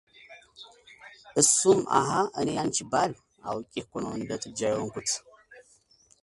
እሱም 1.41 1.79
አሃ 1.97 2.09
እኔ 2.39 2.47
ያንቺ 2.57 2.75
ባል! 2.91 3.11
አውቄ 3.49 3.71
እኮ 3.81 3.91
ነው 4.03 4.11
እንደ 4.19 4.31
ጥጃ 4.43 4.59
የሆንኩት፡፡ 4.73 5.11